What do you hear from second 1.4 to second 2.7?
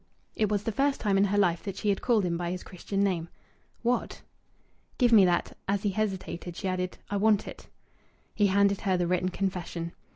that she had called him by his